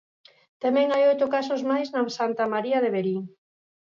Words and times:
Tamén 0.63 0.87
hai 0.93 1.03
oito 1.11 1.25
casos 1.35 1.61
máis 1.71 1.87
na 1.93 2.01
Santa 2.17 2.43
María 2.53 2.77
de 2.83 2.93
Verín. 2.95 3.21